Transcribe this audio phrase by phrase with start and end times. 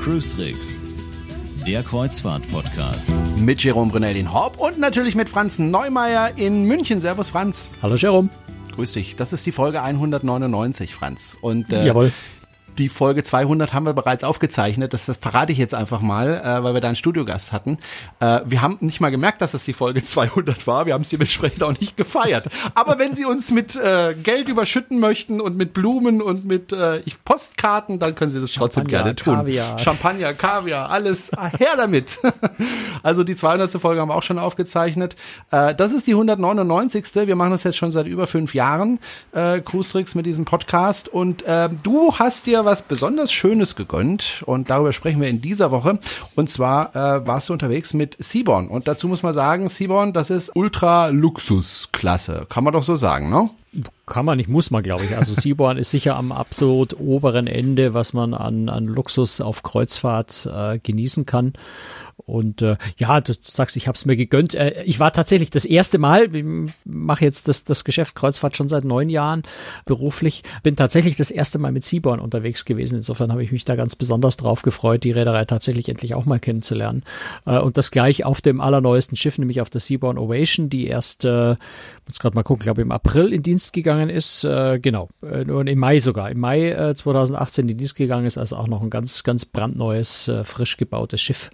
[0.00, 0.80] Cruise Tricks,
[1.64, 3.12] der Kreuzfahrt-Podcast.
[3.38, 7.00] Mit Jerome Brunel in Horb und natürlich mit Franz Neumeier in München.
[7.00, 7.70] Servus Franz.
[7.82, 8.30] Hallo Jerome.
[8.74, 9.14] Grüß dich.
[9.14, 11.36] Das ist die Folge 199, Franz.
[11.40, 12.10] Und äh, Jawohl.
[12.78, 14.92] Die Folge 200 haben wir bereits aufgezeichnet.
[14.92, 17.78] Das, das verrate ich jetzt einfach mal, äh, weil wir da einen Studiogast hatten.
[18.20, 20.86] Äh, wir haben nicht mal gemerkt, dass das die Folge 200 war.
[20.86, 22.48] Wir haben es dementsprechend auch nicht gefeiert.
[22.74, 27.00] Aber wenn Sie uns mit äh, Geld überschütten möchten und mit Blumen und mit äh,
[27.24, 29.34] Postkarten, dann können Sie das Champagner, trotzdem gerne tun.
[29.34, 29.78] Kaviar.
[29.78, 32.18] Champagner, Kaviar, alles her damit.
[33.02, 33.70] also die 200.
[33.72, 35.16] Folge haben wir auch schon aufgezeichnet.
[35.50, 37.04] Äh, das ist die 199.
[37.14, 38.98] Wir machen das jetzt schon seit über fünf Jahren,
[39.32, 41.08] äh, Cruise Tricks mit diesem Podcast.
[41.08, 45.70] Und äh, du hast dir was besonders Schönes gegönnt und darüber sprechen wir in dieser
[45.70, 45.98] Woche.
[46.34, 48.68] Und zwar äh, warst du unterwegs mit Seaborn.
[48.68, 52.46] Und dazu muss man sagen, Seaborn, das ist Ultra-Luxus-Klasse.
[52.48, 53.50] Kann man doch so sagen, ne?
[54.06, 55.16] Kann man nicht, muss man, glaube ich.
[55.16, 60.48] Also Seaborn ist sicher am absolut oberen Ende, was man an, an Luxus auf Kreuzfahrt
[60.52, 61.54] äh, genießen kann.
[62.16, 64.54] Und äh, ja, du sagst, ich habe es mir gegönnt.
[64.54, 66.44] Äh, ich war tatsächlich das erste Mal, ich
[66.84, 69.42] mache jetzt das, das Geschäft Kreuzfahrt schon seit neun Jahren
[69.84, 72.96] beruflich, bin tatsächlich das erste Mal mit Seaborn unterwegs gewesen.
[72.96, 76.40] Insofern habe ich mich da ganz besonders drauf gefreut, die Reederei tatsächlich endlich auch mal
[76.40, 77.02] kennenzulernen.
[77.46, 81.24] Äh, und das gleich auf dem allerneuesten Schiff, nämlich auf der Seaborn Ovation, die erst,
[81.24, 81.56] äh,
[82.06, 84.44] muss gerade mal gucken, glaube im April in Dienst gegangen ist.
[84.44, 86.30] Äh, genau, äh, und im Mai sogar.
[86.30, 90.28] Im Mai äh, 2018 in Dienst gegangen ist, also auch noch ein ganz, ganz brandneues,
[90.28, 91.50] äh, frisch gebautes Schiff.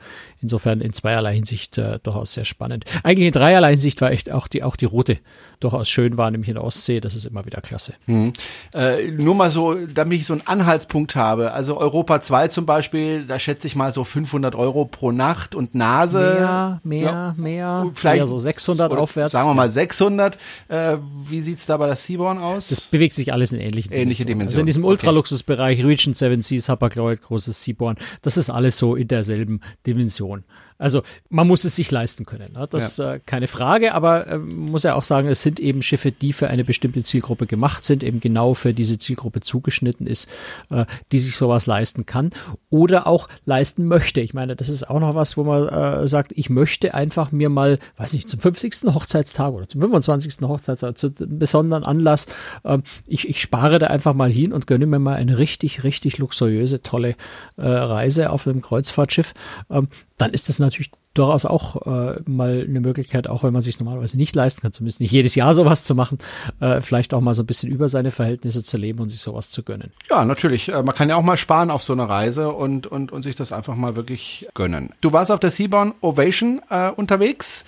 [0.51, 2.85] Insofern in zweierlei Hinsicht äh, durchaus sehr spannend.
[3.05, 5.19] Eigentlich in dreierlei Hinsicht war echt auch die, auch die Route
[5.61, 6.99] durchaus schön war, nämlich in der Ostsee.
[6.99, 7.93] Das ist immer wieder klasse.
[8.07, 8.33] Mhm.
[8.75, 11.53] Äh, nur mal so, damit ich so einen Anhaltspunkt habe.
[11.53, 15.77] Also Europa 2 zum Beispiel, da schätze ich mal so 500 Euro pro Nacht und
[15.77, 16.19] Nase.
[16.19, 17.35] Mehr, mehr, Ja.
[17.37, 17.87] mehr.
[17.95, 19.31] Vielleicht mehr so 600 oder aufwärts.
[19.33, 20.37] Sagen wir mal 600.
[20.67, 22.71] Äh, wie sieht's da bei der Seaborn aus?
[22.71, 24.91] Das bewegt sich alles in ähnlichen Ähnliche Also in Dimensionen, diesem okay.
[24.95, 30.40] Ultraluxusbereich, Region Seven Seas, Hapag-Lloyd, großes Seaborn, das ist alles so in derselben Dimension.
[30.49, 30.70] down.
[30.81, 32.67] Also man muss es sich leisten können, ne?
[32.69, 33.15] das Ja.
[33.15, 36.49] äh, keine Frage, aber äh, muss ja auch sagen, es sind eben Schiffe, die für
[36.49, 40.29] eine bestimmte Zielgruppe gemacht sind, eben genau für diese Zielgruppe zugeschnitten ist,
[40.71, 42.31] äh, die sich sowas leisten kann
[42.71, 44.23] oder auch leisten möchte.
[44.23, 47.51] Ich meine, das ist auch noch was, wo man äh, sagt, ich möchte einfach mir
[47.51, 48.95] mal, weiß nicht, zum 50.
[48.95, 50.49] Hochzeitstag oder zum 25.
[50.49, 52.27] Hochzeitstag, zu einem besonderen Anlass,
[52.65, 56.17] ähm, ich, ich spare da einfach mal hin und gönne mir mal eine richtig, richtig
[56.17, 57.17] luxuriöse, tolle
[57.59, 59.35] äh, Reise auf einem Kreuzfahrtschiff.
[59.69, 59.89] Ähm,
[60.21, 60.70] dann ist das natürlich
[61.15, 65.01] durchaus auch äh, mal eine Möglichkeit, auch wenn man sich normalerweise nicht leisten kann, zumindest
[65.01, 66.19] nicht jedes Jahr sowas zu machen,
[66.61, 69.51] äh, vielleicht auch mal so ein bisschen über seine Verhältnisse zu leben und sich sowas
[69.51, 69.93] zu gönnen.
[70.09, 70.69] Ja, natürlich.
[70.69, 73.35] Äh, Man kann ja auch mal sparen auf so eine Reise und, und, und sich
[73.35, 74.91] das einfach mal wirklich gönnen.
[75.01, 77.65] Du warst auf der Seaborn Ovation äh, unterwegs.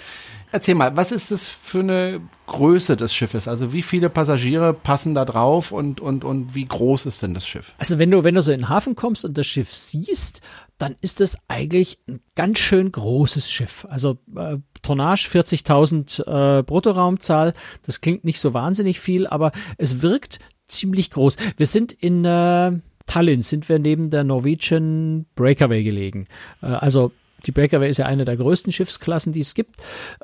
[0.54, 3.48] Erzähl mal, was ist das für eine Größe des Schiffes?
[3.48, 7.46] Also wie viele Passagiere passen da drauf und, und, und wie groß ist denn das
[7.46, 7.74] Schiff?
[7.78, 10.42] Also wenn du, wenn du so in den Hafen kommst und das Schiff siehst,
[10.76, 13.86] dann ist das eigentlich ein ganz schön großes Schiff.
[13.88, 17.54] Also äh, Tonnage 40.000 äh, Bruttoraumzahl,
[17.86, 21.36] das klingt nicht so wahnsinnig viel, aber es wirkt ziemlich groß.
[21.56, 22.72] Wir sind in äh,
[23.06, 26.26] Tallinn, sind wir neben der Norwegian Breakaway gelegen.
[26.60, 27.12] Äh, also
[27.46, 29.76] die Breakaway ist ja eine der größten Schiffsklassen, die es gibt.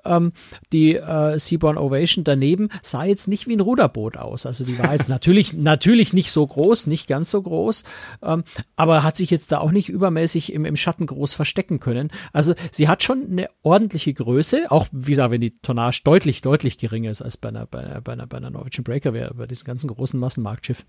[0.05, 0.33] Ähm,
[0.73, 4.47] die äh, Seaborn Ovation daneben sah jetzt nicht wie ein Ruderboot aus.
[4.47, 7.85] Also die war jetzt natürlich, natürlich nicht so groß, nicht ganz so groß,
[8.23, 8.45] ähm,
[8.77, 12.11] aber hat sich jetzt da auch nicht übermäßig im, im Schatten groß verstecken können.
[12.33, 16.79] Also sie hat schon eine ordentliche Größe, auch wie gesagt, wenn die Tonnage deutlich, deutlich
[16.79, 19.65] geringer ist als bei einer, bei einer, bei einer, bei einer Norwegian Breakaway, bei diesen
[19.65, 20.87] ganzen großen Massenmarktschiffen.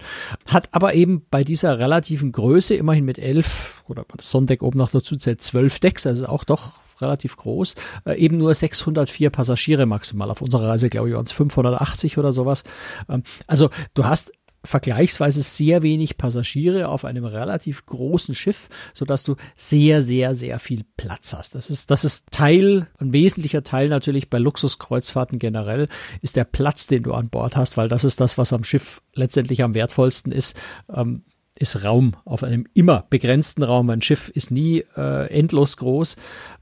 [0.47, 4.91] Hat aber eben bei dieser relativen Größe, immerhin mit elf, oder das Sonnendeck oben noch
[4.91, 7.75] dazu zählt, zwölf Decks, also auch doch relativ groß,
[8.05, 10.29] äh, eben nur 604 Passagiere maximal.
[10.29, 12.63] Auf unserer Reise, glaube ich, waren es 580 oder sowas.
[13.07, 14.31] Ähm, also du hast
[14.63, 20.59] vergleichsweise sehr wenig Passagiere auf einem relativ großen Schiff, so dass du sehr, sehr, sehr
[20.59, 21.55] viel Platz hast.
[21.55, 25.87] Das ist, das ist Teil, ein wesentlicher Teil natürlich bei Luxuskreuzfahrten generell,
[26.21, 29.01] ist der Platz, den du an Bord hast, weil das ist das, was am Schiff
[29.13, 30.57] letztendlich am wertvollsten ist.
[30.93, 31.23] Ähm,
[31.59, 33.89] ist Raum auf einem immer begrenzten Raum.
[33.89, 36.15] Ein Schiff ist nie äh, endlos groß.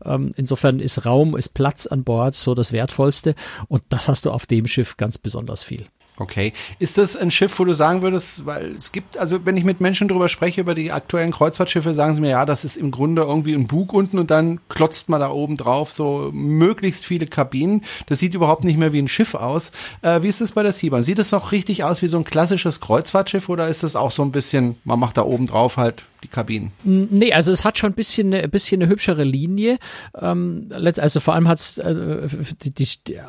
[0.03, 3.35] Ähm, insofern ist Raum, ist Platz an Bord so das Wertvollste.
[3.67, 5.85] Und das hast du auf dem Schiff ganz besonders viel.
[6.19, 6.53] Okay.
[6.79, 9.81] Ist das ein Schiff, wo du sagen würdest, weil es gibt, also wenn ich mit
[9.81, 13.21] Menschen drüber spreche, über die aktuellen Kreuzfahrtschiffe, sagen sie mir, ja, das ist im Grunde
[13.21, 17.83] irgendwie ein Bug unten und dann klotzt man da oben drauf so möglichst viele Kabinen.
[18.07, 19.71] Das sieht überhaupt nicht mehr wie ein Schiff aus.
[20.01, 21.03] Äh, wie ist das bei der Seaborn?
[21.03, 24.23] Sieht es noch richtig aus wie so ein klassisches Kreuzfahrtschiff oder ist das auch so
[24.23, 26.71] ein bisschen, man macht da oben drauf halt die Kabinen.
[26.83, 29.77] Nee, also es hat schon ein bisschen, ein bisschen eine hübschere Linie.
[30.19, 32.27] Ähm, also vor allem hat es, äh,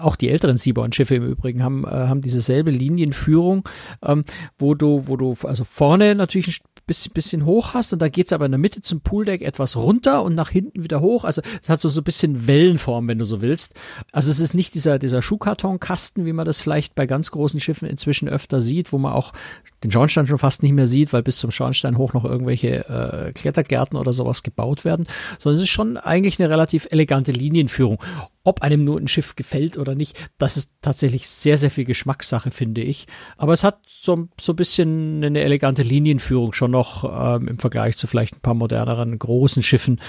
[0.00, 3.68] auch die älteren Seaborn-Schiffe im Übrigen haben, äh, haben dieselbe Linienführung,
[4.02, 4.24] ähm,
[4.58, 8.32] wo du, wo du also vorne natürlich ein bisschen, bisschen hoch hast und da geht's
[8.32, 11.24] aber in der Mitte zum Pooldeck etwas runter und nach hinten wieder hoch.
[11.24, 13.74] Also es hat so, so ein bisschen Wellenform, wenn du so willst.
[14.12, 17.88] Also es ist nicht dieser, dieser Schuhkartonkasten, wie man das vielleicht bei ganz großen Schiffen
[17.88, 19.32] inzwischen öfter sieht, wo man auch
[19.84, 23.32] den Schornstein schon fast nicht mehr sieht, weil bis zum Schornstein hoch noch irgendwelche äh,
[23.32, 25.06] Klettergärten oder sowas gebaut werden,
[25.38, 27.98] sondern es ist schon eigentlich eine relativ elegante Linienführung.
[28.48, 32.50] Ob einem nur ein Schiff gefällt oder nicht, das ist tatsächlich sehr, sehr viel Geschmackssache,
[32.50, 33.06] finde ich.
[33.36, 37.04] Aber es hat so, so ein bisschen eine elegante Linienführung schon noch
[37.36, 40.00] ähm, im Vergleich zu vielleicht ein paar moderneren großen Schiffen,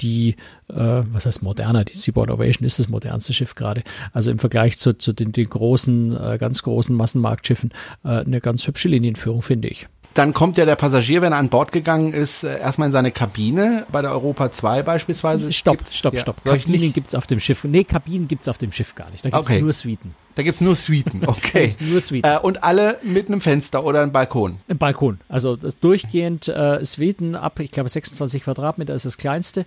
[0.00, 0.30] die,
[0.70, 3.84] äh, was heißt moderner, die Seaboard Ovation ist das modernste Schiff gerade.
[4.12, 8.66] Also im Vergleich zu, zu den, den großen, äh, ganz großen Massenmarktschiffen äh, eine ganz
[8.66, 9.86] hübsche Linienführung, finde ich.
[10.14, 13.10] Dann kommt ja der Passagier, wenn er an Bord gegangen ist, äh, erstmal in seine
[13.10, 15.52] Kabine, bei der Europa 2 beispielsweise.
[15.52, 16.44] Stopp, gibt's, stopp, ja, stopp.
[16.44, 17.64] Kabinen gibt's auf dem Schiff.
[17.64, 19.24] Nee, Kabinen gibt's auf dem Schiff gar nicht.
[19.24, 19.60] Da gibt's okay.
[19.60, 20.14] nur Suiten.
[20.36, 21.74] Da gibt's nur Suiten, okay.
[21.80, 22.30] nur Suiten.
[22.30, 24.56] Äh, und alle mit einem Fenster oder einem Balkon?
[24.68, 25.20] Ein Balkon.
[25.28, 29.66] Also das durchgehend äh, Suiten ab, ich glaube 26 Quadratmeter ist das kleinste.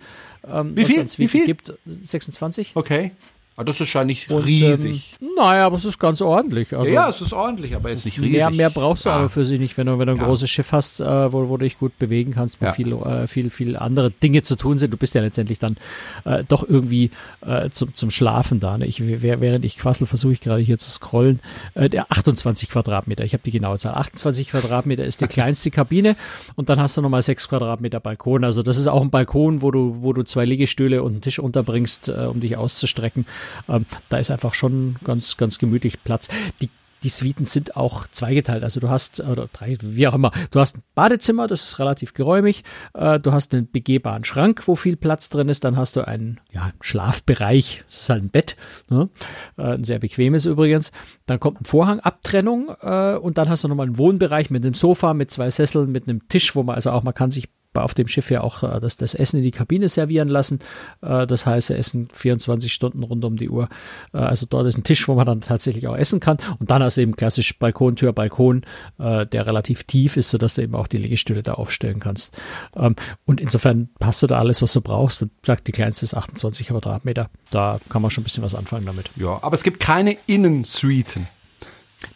[0.50, 1.06] Ähm, Wie viel?
[1.18, 1.46] Wie viel?
[1.46, 2.72] gibt 26.
[2.76, 3.12] Okay.
[3.58, 5.18] Aber das ist ja nicht und, riesig.
[5.20, 6.78] Ähm, naja, aber es ist ganz ordentlich.
[6.78, 8.34] Also, ja, ja, es ist ordentlich, aber jetzt nicht riesig.
[8.34, 9.16] Mehr, mehr brauchst du ja.
[9.16, 10.26] aber für sich nicht, wenn du, wenn du ein ja.
[10.26, 12.74] großes Schiff hast, äh, wo, wo du dich gut bewegen kannst, wo ja.
[12.74, 14.94] viel, äh, viel, viel andere Dinge zu tun sind.
[14.94, 15.76] Du bist ja letztendlich dann
[16.24, 17.10] äh, doch irgendwie
[17.42, 18.78] äh, zum, zum Schlafen da.
[18.78, 18.86] Ne?
[18.86, 21.40] Ich, während ich quassel, versuche ich gerade hier zu scrollen.
[21.74, 23.96] Äh, der 28 Quadratmeter, ich habe die genaue Zahl.
[23.96, 26.16] 28 Quadratmeter ist die kleinste Kabine
[26.54, 28.44] und dann hast du nochmal 6 Quadratmeter Balkon.
[28.44, 31.40] Also das ist auch ein Balkon, wo du, wo du zwei Liegestühle und einen Tisch
[31.40, 33.26] unterbringst, äh, um dich auszustrecken.
[33.70, 36.28] Ähm, da ist einfach schon ganz, ganz gemütlich Platz.
[36.62, 36.70] Die
[37.04, 38.64] die Suiten sind auch zweigeteilt.
[38.64, 42.14] Also du hast, oder drei, wie auch immer, du hast ein Badezimmer, das ist relativ
[42.14, 42.64] geräumig.
[42.94, 45.64] Äh, du hast einen begehbaren Schrank, wo viel Platz drin ist.
[45.64, 48.56] Dann hast du einen ja, Schlafbereich, das ist halt ein Bett,
[48.90, 49.10] ne?
[49.58, 50.92] Äh, ein sehr bequemes übrigens.
[51.28, 55.14] Dann kommt ein Vorhangabtrennung äh, und dann hast du nochmal einen Wohnbereich mit einem Sofa,
[55.14, 57.48] mit zwei Sesseln, mit einem Tisch, wo man also auch, man kann sich
[57.84, 60.60] auf dem Schiff ja auch äh, das, das Essen in die Kabine servieren lassen.
[61.02, 63.70] Äh, das heißt, Essen 24 Stunden rund um die Uhr.
[64.14, 66.38] Äh, also dort ist ein Tisch, wo man dann tatsächlich auch essen kann.
[66.60, 68.66] Und dann hast du eben klassisch Balkontür, Balkon,
[68.98, 72.36] der relativ tief ist, sodass du eben auch die Liegestühle da aufstellen kannst.
[72.76, 72.96] Ähm,
[73.26, 75.22] und insofern passt du da alles, was du brauchst.
[75.22, 77.30] Und sagt, die kleinste ist 28 Quadratmeter.
[77.52, 79.10] Da kann man schon ein bisschen was anfangen damit.
[79.16, 81.28] Ja, aber es gibt keine Innensuiten.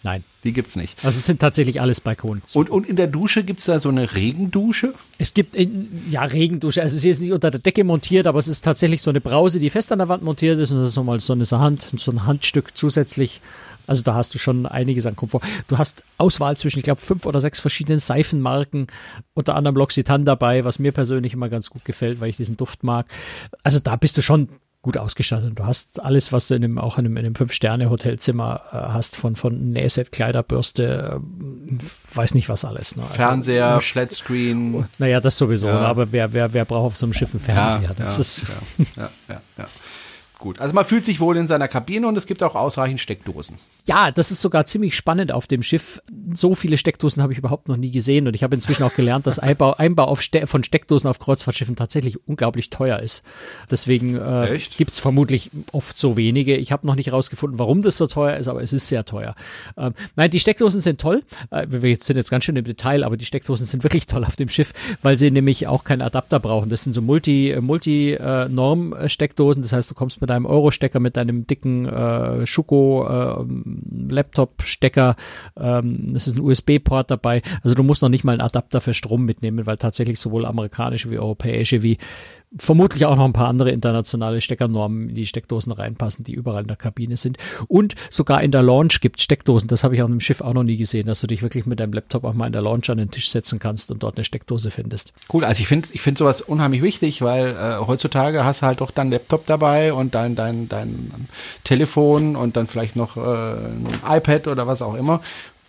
[0.04, 0.24] Nein.
[0.44, 0.98] Die gibt's nicht.
[1.06, 2.42] Also es sind tatsächlich alles Balkone.
[2.54, 4.96] Und, und in der Dusche gibt's da so eine Regendusche?
[5.20, 5.56] Es gibt,
[6.10, 6.82] ja, Regendusche.
[6.82, 9.22] Also es ist jetzt nicht unter der Decke montiert, aber es ist tatsächlich so eine
[9.22, 10.72] Brause, die fest an der Wand montiert ist.
[10.72, 13.42] Und das ist nochmal so eine Hand, so ein Handstück zusätzlich.
[13.88, 15.42] Also da hast du schon einiges an Komfort.
[15.68, 18.88] Du hast Auswahl zwischen, ich glaube, fünf oder sechs verschiedenen Seifenmarken,
[19.34, 22.84] unter anderem L'Occitane dabei, was mir persönlich immer ganz gut gefällt, weil ich diesen Duft
[22.84, 23.06] mag.
[23.64, 24.50] Also da bist du schon
[24.82, 25.54] gut ausgestattet.
[25.56, 29.16] Du hast alles, was du in einem, auch in einem, in einem Fünf-Sterne-Hotelzimmer äh, hast,
[29.16, 32.96] von, von Nähset, Kleiderbürste, äh, weiß nicht was alles.
[32.96, 33.04] Ne?
[33.04, 34.86] Also, Fernseher, äh, Flatscreen.
[34.98, 35.80] Naja, das sowieso, ja.
[35.80, 37.82] aber wer, wer, wer braucht auf so einem Schiff einen Fernseher?
[37.82, 38.48] Ja, das ja, ist
[38.96, 39.66] ja, ja, ja.
[40.42, 43.58] Gut, also man fühlt sich wohl in seiner Kabine und es gibt auch ausreichend Steckdosen.
[43.86, 46.02] Ja, das ist sogar ziemlich spannend auf dem Schiff.
[46.34, 49.28] So viele Steckdosen habe ich überhaupt noch nie gesehen und ich habe inzwischen auch gelernt,
[49.28, 53.24] dass Einbau, Einbau Ste von Steckdosen auf Kreuzfahrtschiffen tatsächlich unglaublich teuer ist.
[53.70, 56.58] Deswegen äh, gibt es vermutlich oft so wenige.
[56.58, 59.36] Ich habe noch nicht herausgefunden, warum das so teuer ist, aber es ist sehr teuer.
[59.78, 61.22] Ähm, nein, die Steckdosen sind toll.
[61.52, 64.38] Äh, wir sind jetzt ganz schön im Detail, aber die Steckdosen sind wirklich toll auf
[64.38, 64.74] dem Schiff,
[65.04, 66.72] weil sie nämlich auch keinen Adapter brauchen.
[66.72, 67.64] Das sind so Multi-Norm-Steckdosen.
[67.64, 69.62] Multi, äh, Norm -Steckdosen.
[69.62, 75.16] das heißt, du kommst mit deinem Euro-Stecker, mit deinem dicken äh, Schuko-Laptop-Stecker.
[75.56, 77.42] Äh, ähm, es ist ein USB-Port dabei.
[77.64, 81.10] Also du musst noch nicht mal einen Adapter für Strom mitnehmen, weil tatsächlich sowohl amerikanische
[81.12, 81.98] wie europäische wie
[82.58, 86.68] vermutlich auch noch ein paar andere internationale Steckernormen in die Steckdosen reinpassen, die überall in
[86.68, 87.38] der Kabine sind.
[87.68, 89.70] Und sogar in der Launch gibt Steckdosen.
[89.70, 91.80] Das habe ich auf einem Schiff auch noch nie gesehen, dass du dich wirklich mit
[91.80, 94.26] deinem Laptop auch mal in der Launch an den Tisch setzen kannst und dort eine
[94.26, 95.14] Steckdose findest.
[95.32, 98.82] Cool, also ich finde ich finde sowas unheimlich wichtig, weil äh, heutzutage hast du halt
[98.82, 101.12] doch dein Laptop dabei und dein, dein, dein
[101.64, 105.22] Telefon und dann vielleicht noch äh, ein iPad oder was auch immer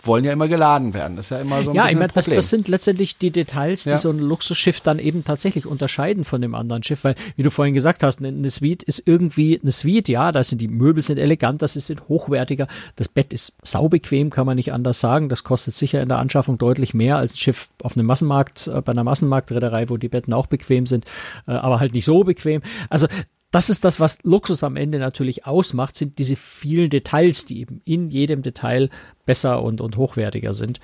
[0.07, 1.17] wollen ja immer geladen werden.
[1.17, 3.31] Das ist ja immer so ein ja, bisschen ich meine, das, das sind letztendlich die
[3.31, 3.97] Details, die ja.
[3.97, 7.75] so ein Luxusschiff dann eben tatsächlich unterscheiden von dem anderen Schiff, weil, wie du vorhin
[7.75, 11.63] gesagt hast, eine Suite ist irgendwie eine Suite, ja, da sind die Möbel sind elegant,
[11.63, 12.67] das ist hochwertiger,
[12.97, 16.59] das Bett ist saubequem, kann man nicht anders sagen, das kostet sicher in der Anschaffung
[16.59, 20.33] deutlich mehr als ein Schiff auf einem Massenmarkt, äh, bei einer Massenmarktreederei, wo die Betten
[20.33, 21.05] auch bequem sind,
[21.47, 22.63] äh, aber halt nicht so bequem.
[22.89, 23.07] Also
[23.53, 27.83] das ist das, was Luxus am Ende natürlich ausmacht, sind diese vielen Details, die eben
[27.85, 28.89] in jedem Detail
[29.27, 30.81] besser und, und hochwertiger sind.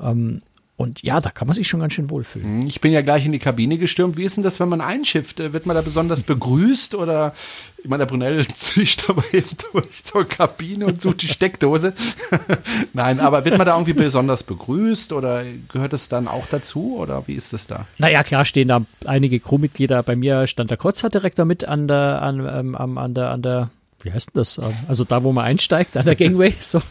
[0.00, 0.40] Ähm,
[0.76, 2.62] Und ja, da kann man sich schon ganz schön wohlfühlen.
[2.62, 4.16] Hm, ich bin ja gleich in die Kabine gestürmt.
[4.16, 5.38] Wie ist denn das, wenn man einschifft?
[5.38, 7.32] Äh, wird man da besonders begrüßt oder,
[7.78, 11.94] ich meine, der Brunel zischt aber eben durch zur Kabine und sucht die Steckdose.
[12.92, 17.28] Nein, aber wird man da irgendwie besonders begrüßt oder gehört es dann auch dazu oder
[17.28, 17.86] wie ist es da?
[17.98, 20.02] Naja, klar stehen da einige Crewmitglieder.
[20.02, 23.70] Bei mir stand der Kreuzfahrtdirektor mit an der, an, ähm, an der, an der,
[24.02, 24.58] wie heißt denn das?
[24.58, 26.52] Ähm, also da, wo man einsteigt, an der Gangway.
[26.58, 26.82] So.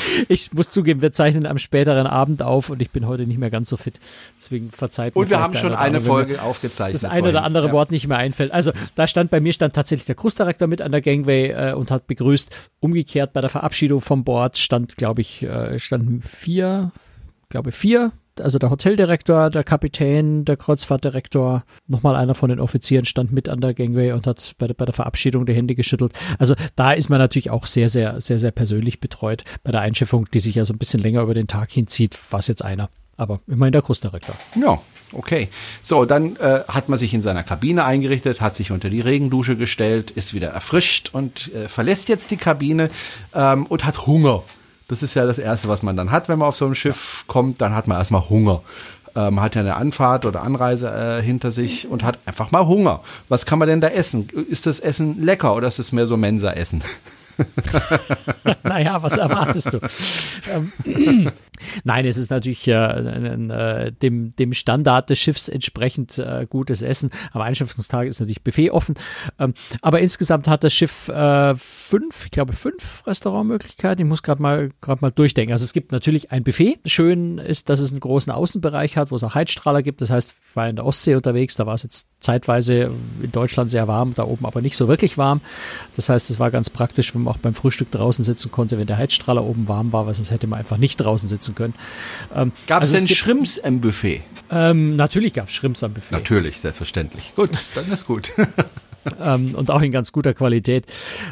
[0.28, 3.50] Ich muss zugeben, wir zeichnen am späteren Abend auf und ich bin heute nicht mehr
[3.50, 3.98] ganz so fit.
[4.38, 5.20] Deswegen verzeiht mir.
[5.20, 6.94] Und wir haben schon eine Folge aufgezeichnet.
[6.94, 7.72] Das eine oder andere ja.
[7.72, 8.52] Wort nicht mehr einfällt.
[8.52, 11.90] Also da stand bei mir stand tatsächlich der Kursdirektor mit an der Gangway äh, und
[11.90, 12.70] hat begrüßt.
[12.80, 16.92] Umgekehrt bei der Verabschiedung vom Board stand, glaube ich, äh, standen vier,
[17.48, 23.32] glaube vier also der Hoteldirektor, der Kapitän, der Kreuzfahrtdirektor, nochmal einer von den Offizieren stand
[23.32, 26.12] mit an der Gangway und hat bei der, bei der Verabschiedung die Hände geschüttelt.
[26.38, 29.44] Also da ist man natürlich auch sehr, sehr, sehr, sehr persönlich betreut.
[29.62, 32.40] Bei der Einschiffung, die sich ja so ein bisschen länger über den Tag hinzieht, war
[32.40, 32.90] es jetzt einer.
[33.16, 34.34] Aber immerhin der Großdirektor.
[34.60, 34.78] Ja,
[35.12, 35.48] okay.
[35.82, 39.56] So, dann äh, hat man sich in seiner Kabine eingerichtet, hat sich unter die Regendusche
[39.56, 42.90] gestellt, ist wieder erfrischt und äh, verlässt jetzt die Kabine
[43.34, 44.42] ähm, und hat Hunger.
[44.88, 47.24] Das ist ja das Erste, was man dann hat, wenn man auf so ein Schiff
[47.26, 47.60] kommt.
[47.60, 48.62] Dann hat man erstmal Hunger.
[49.14, 52.66] Man ähm, hat ja eine Anfahrt oder Anreise äh, hinter sich und hat einfach mal
[52.66, 53.00] Hunger.
[53.30, 54.28] Was kann man denn da essen?
[54.28, 56.82] Ist das Essen lecker oder ist es mehr so Mensa-Essen?
[58.62, 59.80] naja, was erwartest du?
[60.52, 61.30] Ähm,
[61.84, 67.10] Nein, es ist natürlich äh, äh, dem, dem Standard des Schiffs entsprechend äh, gutes Essen.
[67.32, 68.94] Am Einschiffungstag ist natürlich Buffet offen.
[69.38, 74.04] Ähm, aber insgesamt hat das Schiff äh, fünf, ich glaube fünf Restaurantmöglichkeiten.
[74.04, 75.52] Ich muss gerade mal mal durchdenken.
[75.52, 76.78] Also es gibt natürlich ein Buffet.
[76.84, 80.00] Schön ist, dass es einen großen Außenbereich hat, wo es auch Heizstrahler gibt.
[80.00, 81.56] Das heißt, ich war in der Ostsee unterwegs.
[81.56, 82.90] Da war es jetzt zeitweise
[83.22, 85.40] in Deutschland sehr warm, da oben aber nicht so wirklich warm.
[85.96, 88.86] Das heißt, es war ganz praktisch, wenn man auch beim Frühstück draußen sitzen konnte, wenn
[88.86, 91.74] der Heizstrahler oben warm war, weil sonst hätte man einfach nicht draußen sitzen können.
[92.34, 94.22] Ähm, gab also es denn Schrimps im Buffet?
[94.50, 96.14] Ähm, natürlich gab es Schrimps am Buffet.
[96.14, 97.34] Natürlich, selbstverständlich.
[97.36, 98.32] Gut, dann ist gut.
[99.24, 100.86] ähm, und auch in ganz guter Qualität.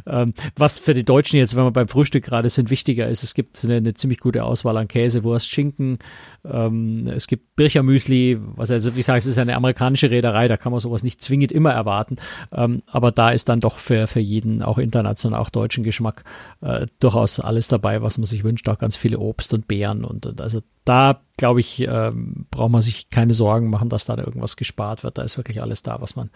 [0.06, 3.34] Ähm, was für die Deutschen jetzt, wenn wir beim Frühstück gerade sind, wichtiger ist, es
[3.34, 5.98] gibt eine, eine ziemlich gute Auswahl an Käse, Wurst, Schinken.
[6.44, 10.56] Ähm, es gibt Birchermüsli, was also, wie ich sage, es ist eine amerikanische Reederei, da
[10.56, 12.16] kann man sowas nicht zwingend immer erwarten.
[12.52, 16.24] Ähm, aber da ist dann doch für, für jeden, auch international, auch deutschen Geschmack,
[16.60, 18.68] äh, durchaus alles dabei, was man sich wünscht.
[18.68, 22.82] Auch ganz viele Obst und Beeren und, und also da glaube ich, ähm, braucht man
[22.82, 25.18] sich keine Sorgen machen, dass da irgendwas gespart wird.
[25.18, 26.30] Da ist wirklich alles da, was man,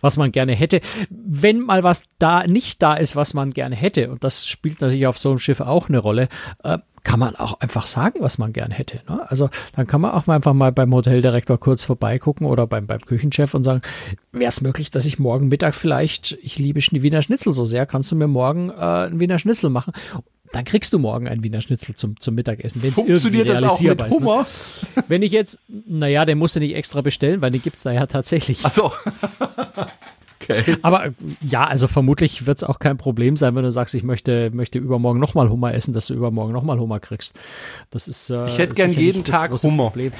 [0.00, 0.80] was man gerne hätte.
[1.08, 5.06] Wenn mal was da nicht da ist, was man gerne hätte, und das spielt natürlich
[5.06, 6.28] auf so einem Schiff auch eine Rolle,
[6.64, 9.00] äh, kann man auch einfach sagen, was man gern hätte.
[9.08, 9.24] Ne?
[9.30, 13.00] Also dann kann man auch mal einfach mal beim Hoteldirektor kurz vorbeigucken oder beim, beim
[13.00, 13.82] Küchenchef und sagen,
[14.32, 18.12] wäre es möglich, dass ich morgen Mittag vielleicht, ich liebe Wiener Schnitzel so sehr, kannst
[18.12, 19.92] du mir morgen äh, einen Wiener Schnitzel machen?
[20.52, 24.20] Dann kriegst du morgen ein Wiener Schnitzel zum, zum Mittagessen, wenn es irgendwie realisierbar ist.
[24.20, 24.46] Ne?
[25.08, 28.06] Wenn ich jetzt, naja, den musst du nicht extra bestellen, weil den gibt's da ja
[28.06, 28.60] tatsächlich.
[28.64, 28.92] Ach so.
[30.58, 30.76] Okay.
[30.82, 31.08] Aber
[31.40, 34.78] ja, also vermutlich wird es auch kein Problem sein, wenn du sagst, ich möchte, möchte
[34.78, 37.38] übermorgen nochmal Hummer essen, dass du übermorgen nochmal Hummer kriegst.
[37.90, 38.30] Das ist.
[38.30, 39.84] Äh, ich hätte gern jeden Tag Hummer.
[39.84, 40.12] Problem.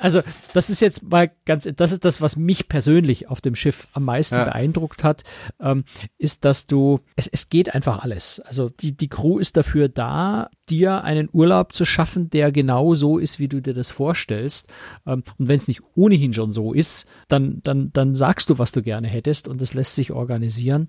[0.00, 0.22] Also,
[0.52, 4.04] das ist jetzt mal ganz, das ist das, was mich persönlich auf dem Schiff am
[4.04, 4.44] meisten ja.
[4.44, 5.22] beeindruckt hat,
[5.60, 5.84] ähm,
[6.18, 8.40] ist, dass du, es, es geht einfach alles.
[8.40, 13.18] Also, die, die Crew ist dafür da, dir einen Urlaub zu schaffen, der genau so
[13.18, 14.68] ist, wie du dir das vorstellst.
[15.06, 18.72] Ähm, und wenn es nicht ohnehin schon so ist, dann, dann, dann sagst du, was
[18.72, 20.88] du gerne hättest und das lässt sich organisieren.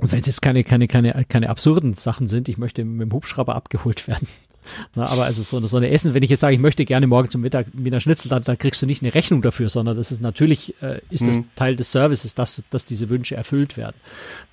[0.00, 3.12] Und wenn es jetzt keine, keine, keine, keine absurden Sachen sind, ich möchte mit dem
[3.12, 4.28] Hubschrauber abgeholt werden,
[4.94, 7.06] na, aber also so eine, so eine Essen, wenn ich jetzt sage, ich möchte gerne
[7.06, 10.10] morgen zum Mittag Wiener Schnitzel, dann, dann kriegst du nicht eine Rechnung dafür, sondern das
[10.10, 11.26] ist natürlich, äh, ist mhm.
[11.28, 13.96] das Teil des Services, dass, dass diese Wünsche erfüllt werden.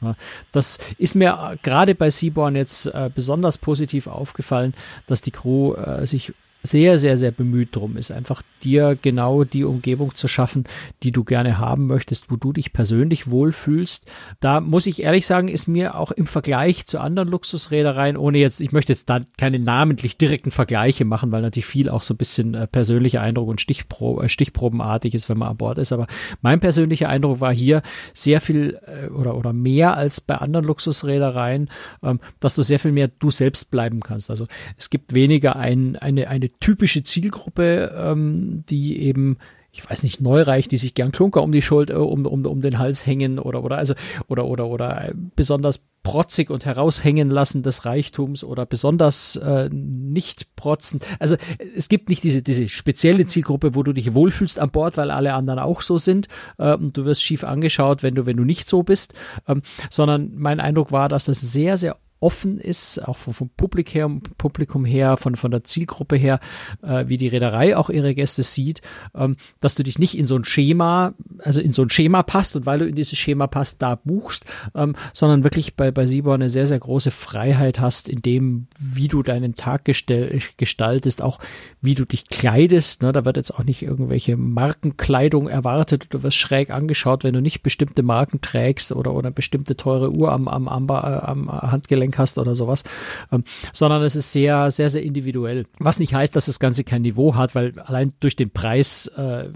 [0.02, 0.16] Na,
[0.52, 4.74] das ist mir gerade bei Seaborn jetzt äh, besonders positiv aufgefallen,
[5.08, 6.34] dass die Crew äh, sich
[6.66, 10.64] sehr, sehr, sehr bemüht drum ist, einfach dir genau die Umgebung zu schaffen,
[11.04, 14.06] die du gerne haben möchtest, wo du dich persönlich wohlfühlst.
[14.40, 18.62] Da muss ich ehrlich sagen, ist mir auch im Vergleich zu anderen Luxusrädereien, ohne jetzt,
[18.62, 22.18] ich möchte jetzt da keine namentlich direkten Vergleiche machen, weil natürlich viel auch so ein
[22.18, 25.92] bisschen äh, persönlicher Eindruck und Stichpro äh, stichprobenartig ist, wenn man an Bord ist.
[25.92, 26.08] Aber
[26.42, 27.82] mein persönlicher Eindruck war hier
[28.14, 31.70] sehr viel äh, oder, oder mehr als bei anderen Luxusrädereien,
[32.02, 34.30] ähm, dass du sehr viel mehr du selbst bleiben kannst.
[34.30, 39.38] Also es gibt weniger ein, eine, eine typische Zielgruppe, ähm, die eben
[39.76, 42.78] ich weiß nicht, Neureich, die sich gern Klunker um die Schulter, um, um, um den
[42.78, 43.96] Hals hängen oder, oder, also,
[44.28, 51.00] oder, oder, oder besonders protzig und heraushängen lassen des Reichtums oder besonders äh, nicht protzen.
[51.18, 51.38] Also
[51.76, 55.34] es gibt nicht diese, diese spezielle Zielgruppe, wo du dich wohlfühlst an Bord, weil alle
[55.34, 56.28] anderen auch so sind
[56.60, 59.16] äh, und du wirst schief angeschaut, wenn du, wenn du nicht so bist,
[59.48, 64.22] ähm, sondern mein Eindruck war, dass das sehr, sehr offen ist, auch vom, vom Publikum
[64.38, 66.40] Publikum her, von, von der Zielgruppe her,
[66.82, 68.82] äh, wie die Reederei auch ihre Gäste sieht,
[69.14, 72.56] ähm, dass du dich nicht in so ein Schema, also in so ein Schema passt
[72.56, 76.36] und weil du in dieses Schema passt, da buchst, ähm, sondern wirklich bei, bei Sibor
[76.36, 81.40] eine sehr, sehr große Freiheit hast in dem, wie du deinen Tag gestell, gestaltest, auch
[81.82, 83.04] wie du dich kleidest.
[83.04, 83.12] Ne?
[83.12, 87.64] Da wird jetzt auch nicht irgendwelche Markenkleidung erwartet, du wirst schräg angeschaut, wenn du nicht
[87.64, 92.56] bestimmte Marken trägst oder, oder bestimmte teure Uhr am, am, am, am Handgelenk hast oder
[92.56, 92.84] sowas,
[93.32, 95.66] ähm, sondern es ist sehr, sehr, sehr individuell.
[95.80, 99.50] Was nicht heißt, dass das Ganze kein Niveau hat, weil allein durch den Preis äh,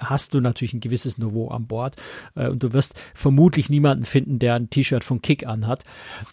[0.00, 1.96] hast du natürlich ein gewisses Niveau an Bord
[2.34, 5.84] äh, und du wirst vermutlich niemanden finden, der ein T-Shirt von Kick anhat.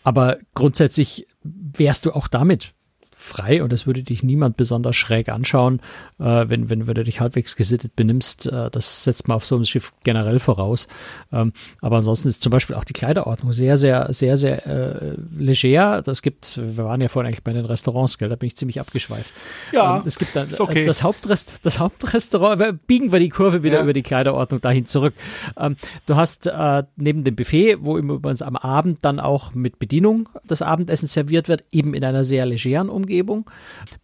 [0.04, 2.74] Aber grundsätzlich wärst du auch damit
[3.18, 5.82] frei und es würde dich niemand besonders schräg anschauen,
[6.20, 8.46] äh, wenn, wenn, wenn du dich halbwegs gesittet benimmst.
[8.46, 10.88] Äh, das setzt man auf so einem Schiff generell voraus.
[11.34, 16.04] Ähm, aber ansonsten ist zum Beispiel auch die Kleiderordnung sehr, sehr, sehr, sehr äh, leger.
[16.04, 18.30] Das gibt, wir waren ja vorhin eigentlich bei den Restaurants, gell?
[18.30, 19.34] da bin ich ziemlich abgeschweift.
[19.74, 20.86] Ja, ähm, es gibt dann okay.
[20.86, 23.84] das, Hauptrest, das Hauptrestaurant, biegen wir die Kurve wieder Ja.
[23.84, 25.16] über die Kleiderordnung dahin zurück.
[25.58, 30.30] Ähm, du hast äh, neben dem Buffet, wo übrigens am Abend dann auch mit Bedienung
[30.46, 33.07] das Abendessen serviert wird, eben in einer sehr legeren Umgebung.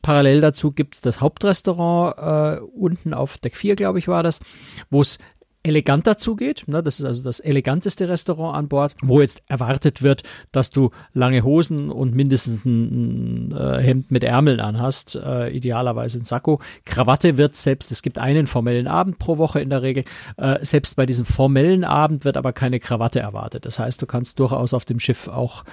[0.02, 4.40] Parallel dazu gibt es das Hauptrestaurant äh, unten auf Deck 4, glaube ich, war das,
[4.90, 5.20] wo es
[5.64, 6.66] elegant dazugeht.
[6.68, 6.84] Ne?
[6.84, 11.44] Das ist also das eleganteste Restaurant an Bord, wo jetzt erwartet wird, dass du lange
[11.44, 16.60] Hosen und mindestens ein, ein äh, Hemd mit Ärmeln anhast, äh, idealerweise ein Sakko.
[16.86, 20.04] Krawatte wird selbst, es gibt einen formellen Abend pro Woche in der Regel,
[20.38, 23.66] äh, selbst bei diesem formellen Abend wird aber keine Krawatte erwartet.
[23.66, 25.64] Das heißt, du kannst durchaus auf dem Schiff auch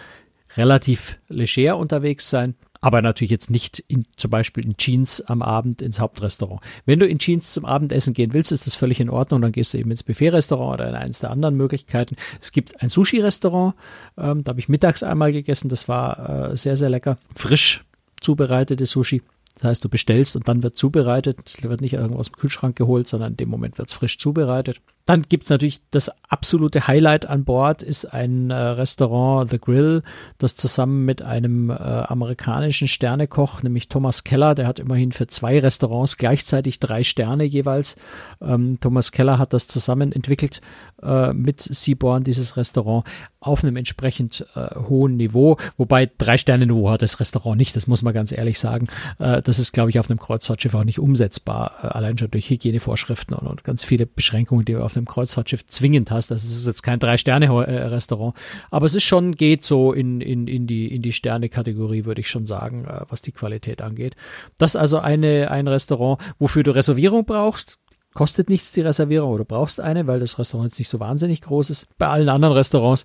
[0.56, 5.82] relativ leger unterwegs sein, aber natürlich jetzt nicht in, zum Beispiel in Jeans am Abend
[5.82, 6.60] ins Hauptrestaurant.
[6.86, 9.42] Wenn du in Jeans zum Abendessen gehen willst, ist das völlig in Ordnung.
[9.42, 12.16] Dann gehst du eben ins Buffet-Restaurant oder in eines der anderen Möglichkeiten.
[12.40, 13.74] Es gibt ein Sushi-Restaurant,
[14.16, 15.68] ähm, da habe ich mittags einmal gegessen.
[15.68, 17.18] Das war äh, sehr, sehr lecker.
[17.36, 17.84] Frisch
[18.20, 19.22] zubereitetes Sushi.
[19.56, 21.38] Das heißt, du bestellst und dann wird zubereitet.
[21.44, 24.18] Es wird nicht irgendwo aus dem Kühlschrank geholt, sondern in dem Moment wird es frisch
[24.18, 24.80] zubereitet.
[25.06, 30.02] Dann gibt's natürlich das absolute Highlight an Bord, ist ein äh, Restaurant The Grill,
[30.38, 35.58] das zusammen mit einem äh, amerikanischen Sternekoch, nämlich Thomas Keller, der hat immerhin für zwei
[35.58, 37.96] Restaurants gleichzeitig drei Sterne jeweils.
[38.40, 40.60] Ähm, Thomas Keller hat das zusammen entwickelt
[41.02, 43.04] äh, mit Seaborn, dieses Restaurant,
[43.40, 45.56] auf einem entsprechend äh, hohen Niveau.
[45.76, 48.86] Wobei drei Sterne Niveau hat das Restaurant nicht, das muss man ganz ehrlich sagen.
[49.18, 52.50] Äh, das ist, glaube ich, auf einem Kreuzfahrtschiff auch nicht umsetzbar, äh, allein schon durch
[52.50, 56.30] Hygienevorschriften und, und ganz viele Beschränkungen, die du auf einem Kreuzfahrtschiff zwingend hast.
[56.30, 58.34] Das ist jetzt kein Drei-Sterne-Restaurant,
[58.70, 62.28] aber es ist schon, geht so in, in, in die, in die Sterne-Kategorie, würde ich
[62.28, 64.16] schon sagen, äh, was die Qualität angeht.
[64.58, 67.78] Das ist also eine, ein Restaurant, wofür du Reservierung brauchst.
[68.12, 71.70] Kostet nichts die Reservierung oder brauchst eine, weil das Restaurant jetzt nicht so wahnsinnig groß
[71.70, 71.86] ist.
[71.96, 73.04] Bei allen anderen Restaurants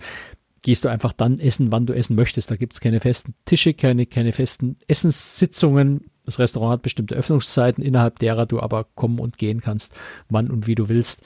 [0.65, 2.49] gehst du einfach dann essen, wann du essen möchtest.
[2.49, 6.05] Da gibt es keine festen Tische, keine, keine festen Essenssitzungen.
[6.25, 9.93] Das Restaurant hat bestimmte Öffnungszeiten, innerhalb derer du aber kommen und gehen kannst,
[10.27, 11.21] wann und wie du willst.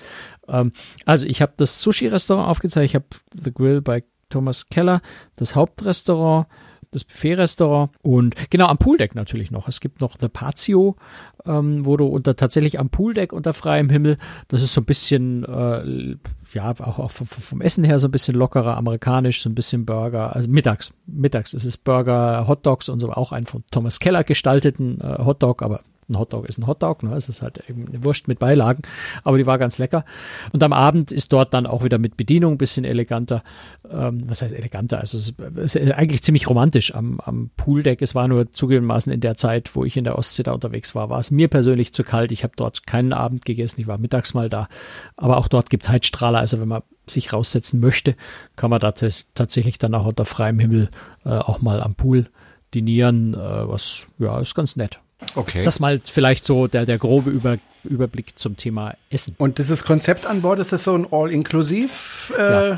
[0.49, 0.73] Ähm,
[1.05, 3.05] also ich habe das Sushi-Restaurant aufgezeigt, ich habe
[3.41, 5.01] The Grill bei Thomas Keller,
[5.37, 6.47] das Hauptrestaurant,
[6.91, 9.69] das Buffet-Restaurant und genau am Pooldeck natürlich noch.
[9.69, 10.97] Es gibt noch The Patio,
[11.45, 14.17] ähm, wo du unter tatsächlich am Pooldeck unter freiem Himmel,
[14.49, 16.17] das ist so ein bisschen äh,
[16.53, 19.85] ja, auch, auch vom, vom Essen her so ein bisschen lockerer, amerikanisch, so ein bisschen
[19.85, 21.53] Burger, also mittags, mittags.
[21.53, 25.81] Ist es Burger, Hotdogs und so, auch einen von Thomas Keller gestalteten äh, Hotdog, aber
[26.09, 27.13] ein Hotdog ist ein Hotdog, ne?
[27.15, 28.81] es ist halt eben eine Wurst mit Beilagen,
[29.23, 30.05] aber die war ganz lecker.
[30.51, 33.43] Und am Abend ist dort dann auch wieder mit Bedienung ein bisschen eleganter.
[33.89, 34.99] Ähm, was heißt eleganter?
[34.99, 38.01] Also es ist, es eigentlich ziemlich romantisch am, am Pooldeck.
[38.01, 41.09] Es war nur zugegebenermaßen in der Zeit, wo ich in der Ostsee da unterwegs war,
[41.09, 42.31] war es mir persönlich zu kalt.
[42.31, 44.67] Ich habe dort keinen Abend gegessen, ich war mittags mal da.
[45.15, 48.15] Aber auch dort gibt's Heizstrahler, also wenn man sich raussetzen möchte,
[48.55, 50.89] kann man da tatsächlich dann auch unter freiem Himmel
[51.25, 52.29] äh, auch mal am Pool
[52.73, 54.99] dinieren, äh, was ja ist ganz nett.
[55.35, 55.63] Okay.
[55.63, 59.35] Das mal vielleicht so der, der grobe Über, Überblick zum Thema Essen.
[59.37, 62.77] Und dieses Konzept an Bord, ist das so ein All-Inklusiv äh, Ja,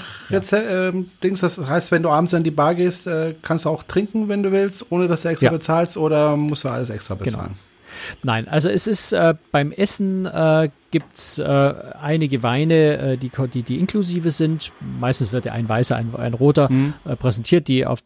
[0.53, 1.41] ähm, Dings?
[1.41, 4.43] Das heißt, wenn du abends an die Bar gehst, äh, kannst du auch trinken, wenn
[4.43, 5.51] du willst, ohne dass du extra Ja.
[5.51, 7.55] bezahlst oder musst du alles extra bezahlen?
[8.23, 13.63] Nein, also es ist äh, beim Essen äh, gibt's äh, einige Weine, äh, die, die,
[13.63, 14.71] die inklusive sind.
[14.99, 16.69] Meistens wird ja ein weißer, ein, ein roter
[17.05, 17.99] äh, präsentiert, die auf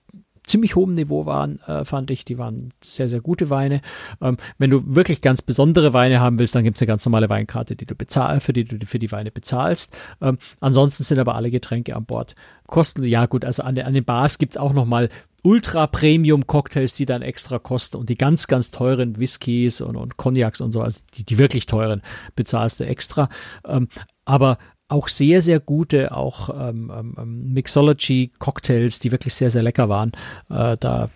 [0.47, 2.25] ziemlich hohem Niveau waren, äh, fand ich.
[2.25, 3.81] Die waren sehr, sehr gute Weine.
[4.21, 7.75] Ähm, wenn du wirklich ganz besondere Weine haben willst, dann gibt's eine ganz normale Weinkarte,
[7.75, 9.95] die du bezahlst, für die du für die Weine bezahlst.
[10.21, 12.35] Ähm, ansonsten sind aber alle Getränke an Bord
[12.67, 13.03] kosten.
[13.03, 15.09] Ja gut, also an, den- an den Bars gibt's auch noch mal
[15.43, 20.71] Ultra-Premium-Cocktails, die dann extra kosten und die ganz, ganz teuren Whiskys und, und Cognacs und
[20.71, 22.01] so, also die, die wirklich teuren,
[22.35, 23.29] bezahlst du extra.
[23.67, 23.87] Ähm,
[24.25, 30.11] aber auch sehr, sehr gute, auch ähm, ähm, Mixology-Cocktails, die wirklich sehr, sehr lecker waren.
[30.49, 31.09] Äh, da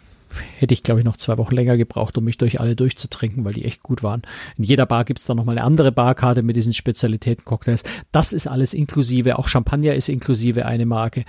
[0.57, 3.53] hätte ich, glaube ich, noch zwei Wochen länger gebraucht, um mich durch alle durchzutrinken, weil
[3.53, 4.21] die echt gut waren.
[4.57, 7.83] In jeder Bar gibt es dann nochmal eine andere Barkarte mit diesen Spezialitäten-Cocktails.
[8.11, 11.25] Das ist alles inklusive, auch Champagner ist inklusive eine Marke.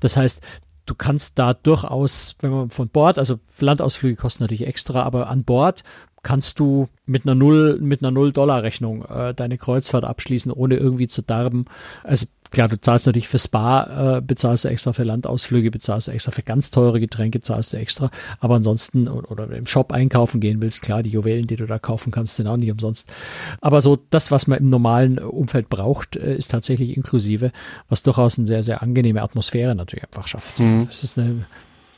[0.00, 0.42] Das heißt,
[0.86, 5.44] du kannst da durchaus, wenn man von Bord, also Landausflüge kosten natürlich extra, aber an
[5.44, 5.82] Bord
[6.22, 11.22] kannst du mit einer Null, mit einer Null-Dollar-Rechnung äh, deine Kreuzfahrt abschließen, ohne irgendwie zu
[11.22, 11.64] darben.
[12.04, 16.12] Also klar, du zahlst natürlich für Spa, äh, bezahlst du extra für Landausflüge, bezahlst du
[16.12, 18.10] extra für ganz teure Getränke, zahlst du extra.
[18.38, 22.12] Aber ansonsten, oder, im Shop einkaufen gehen willst, klar, die Juwelen, die du da kaufen
[22.12, 23.12] kannst, sind auch nicht umsonst.
[23.60, 27.50] Aber so das, was man im normalen Umfeld braucht, äh, ist tatsächlich inklusive,
[27.88, 30.60] was durchaus eine sehr, sehr angenehme Atmosphäre natürlich einfach schafft.
[30.60, 30.86] Mhm.
[30.88, 31.46] Es ist eine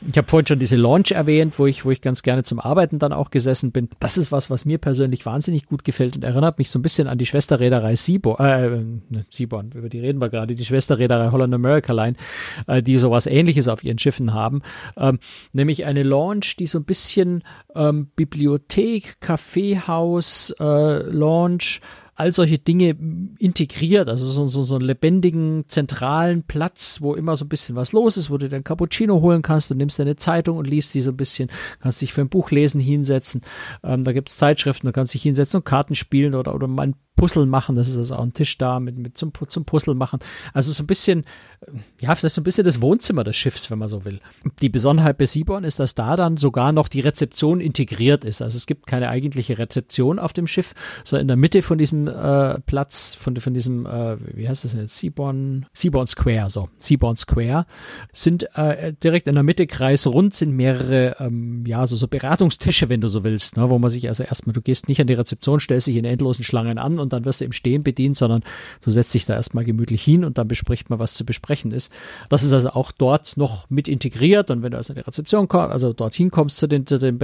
[0.07, 2.99] ich habe vorhin schon diese Launch erwähnt, wo ich, wo ich ganz gerne zum Arbeiten
[2.99, 3.89] dann auch gesessen bin.
[3.99, 7.07] Das ist was, was mir persönlich wahnsinnig gut gefällt und erinnert mich so ein bisschen
[7.07, 8.69] an die Schwesterreederei Seaborn, äh,
[9.13, 12.15] ne, Seaborn, über die reden wir gerade, die Schwesterreederei Holland America Line,
[12.67, 14.61] äh, die sowas ähnliches auf ihren Schiffen haben.
[14.97, 15.19] Ähm,
[15.53, 17.43] nämlich eine Launch, die so ein bisschen
[17.75, 21.81] ähm, Bibliothek, Kaffeehaus, äh, Launch,
[22.15, 22.95] all solche Dinge
[23.39, 27.91] integriert, also so, so, so einen lebendigen, zentralen Platz, wo immer so ein bisschen was
[27.91, 31.01] los ist, wo du dein Cappuccino holen kannst, du nimmst deine Zeitung und liest die
[31.01, 31.49] so ein bisschen,
[31.81, 33.41] kannst dich für ein Buch lesen hinsetzen,
[33.83, 36.87] ähm, da gibt es Zeitschriften, du kannst dich hinsetzen und Karten spielen oder, oder mal
[36.87, 39.95] ein Puzzle machen, das ist also auch ein Tisch da mit, mit zum, zum Puzzle
[39.95, 40.19] machen.
[40.53, 41.23] Also so ein bisschen,
[42.01, 44.19] ja, vielleicht so ein bisschen das Wohnzimmer des Schiffs, wenn man so will.
[44.61, 48.41] Die Besonderheit bei Seaborn ist, dass da dann sogar noch die Rezeption integriert ist.
[48.41, 50.73] Also es gibt keine eigentliche Rezeption auf dem Schiff,
[51.03, 52.04] sondern in der Mitte von diesem äh,
[52.65, 57.15] Platz, von, von diesem, äh, wie heißt das denn jetzt, Seaborn, Seaborn Square, so, Seaborn
[57.15, 57.65] Square,
[58.13, 63.01] sind äh, direkt in der Mitte kreisrund sind mehrere, ähm, ja, so, so Beratungstische, wenn
[63.01, 65.59] du so willst, ne, wo man sich also erstmal, du gehst nicht an die Rezeption,
[65.59, 68.43] stellst dich in endlosen Schlangen an und dann wirst du im Stehen bedient, sondern
[68.81, 71.91] du setzt dich da erstmal gemütlich hin und dann bespricht man, was zu besprechen ist.
[72.29, 75.47] Das ist also auch dort noch mit integriert und wenn du also in die Rezeption
[75.47, 77.17] kommst, also dorthin kommst zu den, zu den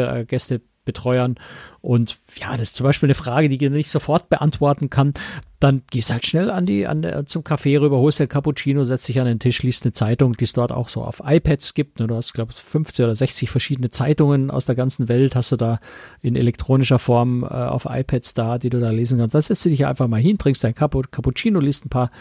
[0.81, 1.35] Gästebetreuern
[1.81, 5.13] und ja, das ist zum Beispiel eine Frage, die ich nicht sofort beantworten kann.
[5.59, 9.07] Dann gehst halt schnell an die, an der, zum Café rüber, holst dir Cappuccino, setzt
[9.07, 11.99] dich an den Tisch, liest eine Zeitung, die es dort auch so auf iPads gibt.
[11.99, 15.57] Du hast, glaube ich, 50 oder 60 verschiedene Zeitungen aus der ganzen Welt, hast du
[15.57, 15.79] da
[16.21, 19.35] in elektronischer Form äh, auf iPads da, die du da lesen kannst.
[19.35, 22.11] Dann setzt du dich einfach mal hin, trinkst dein Cappuccino, liest ein paar,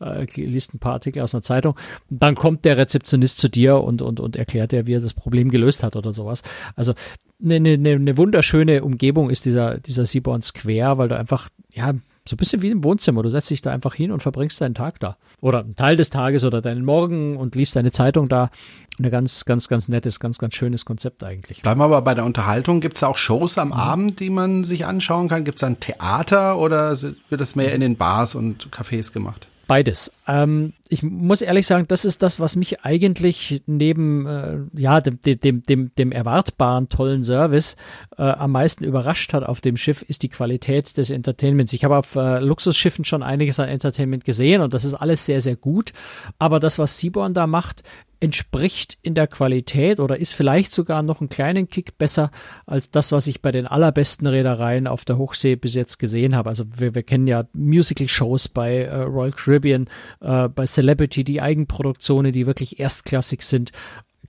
[0.00, 1.76] äh, liest ein paar Artikel aus einer Zeitung.
[2.08, 5.50] Dann kommt der Rezeptionist zu dir und, und, und erklärt dir, wie er das Problem
[5.50, 6.42] gelöst hat oder sowas.
[6.74, 6.94] Also
[7.42, 11.94] eine, eine, eine wunderschöne Umgebung ist dieser, dieser Seaborn Square, weil du einfach, ja,
[12.28, 13.22] so ein bisschen wie im Wohnzimmer.
[13.22, 15.16] Du setzt dich da einfach hin und verbringst deinen Tag da.
[15.40, 18.50] Oder einen Teil des Tages oder deinen Morgen und liest deine Zeitung da.
[18.98, 21.62] Ein ganz, ganz, ganz nettes, ganz, ganz schönes Konzept eigentlich.
[21.62, 22.80] Bleiben wir aber bei der Unterhaltung.
[22.80, 23.74] Gibt es auch Shows am mhm.
[23.74, 25.44] Abend, die man sich anschauen kann?
[25.44, 29.48] Gibt es ein Theater oder wird das mehr in den Bars und Cafés gemacht?
[29.68, 30.10] Beides.
[30.26, 35.20] Ähm, ich muss ehrlich sagen, das ist das, was mich eigentlich neben äh, ja dem,
[35.20, 37.76] dem, dem, dem erwartbaren tollen Service
[38.16, 41.74] äh, am meisten überrascht hat auf dem Schiff, ist die Qualität des Entertainments.
[41.74, 45.42] Ich habe auf äh, Luxusschiffen schon einiges an Entertainment gesehen und das ist alles sehr,
[45.42, 45.92] sehr gut.
[46.38, 47.82] Aber das, was Seaborn da macht,
[48.20, 52.30] entspricht in der Qualität oder ist vielleicht sogar noch einen kleinen Kick besser
[52.66, 56.48] als das, was ich bei den allerbesten Reedereien auf der Hochsee bis jetzt gesehen habe.
[56.48, 59.88] Also wir, wir kennen ja Musical-Shows bei äh, Royal Caribbean,
[60.20, 63.70] äh, bei Celebrity, die Eigenproduktionen, die wirklich erstklassig sind.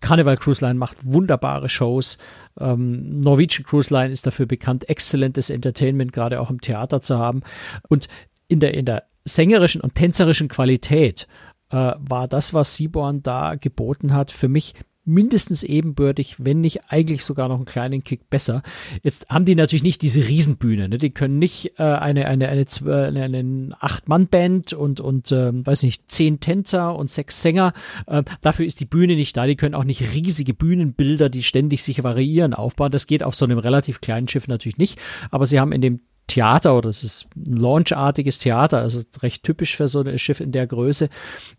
[0.02, 2.17] Carnival Cruise Line macht wunderbare Shows.
[2.60, 7.41] Ähm, Norwegian Cruise Line ist dafür bekannt, exzellentes Entertainment gerade auch im Theater zu haben.
[7.88, 8.08] Und
[8.47, 11.28] in der, in der sängerischen und tänzerischen Qualität
[11.71, 14.73] äh, war das, was Seaborn da geboten hat, für mich
[15.10, 18.62] mindestens ebenbürtig, wenn nicht eigentlich sogar noch einen kleinen Kick besser.
[19.01, 20.97] Jetzt haben die natürlich nicht diese Riesenbühne, ne?
[20.97, 26.12] die können nicht äh, eine eine eine, eine, eine Acht-Mann-Band und und äh, weiß nicht
[26.12, 27.73] zehn Tänzer und sechs Sänger.
[28.05, 29.47] Äh, dafür ist die Bühne nicht da.
[29.47, 32.91] Die können auch nicht riesige Bühnenbilder, die ständig sich variieren, aufbauen.
[32.91, 34.99] Das geht auf so einem relativ kleinen Schiff natürlich nicht.
[35.32, 39.76] Aber sie haben in dem Theater oder es ist ein launchartiges Theater, also recht typisch
[39.76, 41.10] für so ein Schiff in der Größe.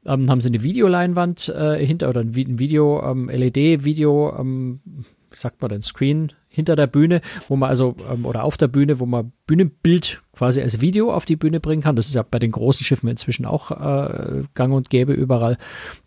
[0.07, 4.81] Ähm, haben sie eine Videoleinwand äh, hinter oder ein, Video, ähm, LED-Video, ähm,
[5.31, 8.67] wie sagt man denn, Screen hinter der Bühne, wo man also ähm, oder auf der
[8.67, 11.95] Bühne, wo man Bühnenbild quasi als Video auf die Bühne bringen kann.
[11.95, 15.57] Das ist ja bei den großen Schiffen inzwischen auch äh, gang und gäbe überall,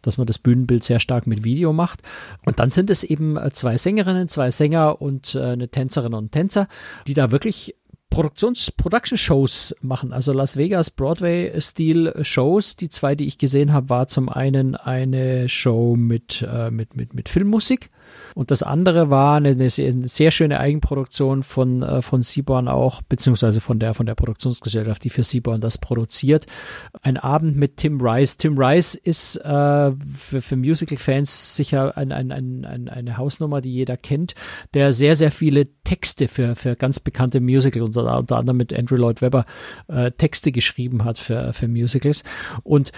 [0.02, 2.02] dass man das Bühnenbild sehr stark mit Video macht.
[2.46, 6.34] Und dann sind es eben äh, zwei Sängerinnen, zwei Sänger und äh, eine Tänzerin und
[6.34, 6.68] Tänzer,
[7.08, 7.76] die da wirklich
[8.14, 12.76] Produktions Production Shows machen, also Las Vegas Broadway Stil Shows.
[12.76, 17.16] Die zwei, die ich gesehen habe, war zum einen eine Show mit äh, mit mit
[17.16, 17.90] mit Filmmusik
[18.36, 23.62] Und das andere war eine, eine sehr schöne Eigenproduktion von, äh, von Seaborn auch, beziehungsweise
[23.62, 26.48] von der, von der Produktionsgesellschaft, die für Seaborn das produziert.
[27.02, 28.38] Ein Abend mit Tim Rice.
[28.38, 33.74] Tim Rice ist äh, für, für Musical-Fans sicher ein, ein, ein, ein, eine Hausnummer, die
[33.74, 34.36] jeder kennt,
[34.74, 38.96] der sehr, sehr viele Texte für, für ganz bekannte Musical, unter, unter anderem mit Andrew
[38.96, 39.46] Lloyd Webber,
[39.88, 42.24] äh, Texte geschrieben hat für, für Musicals.
[42.64, 42.92] Und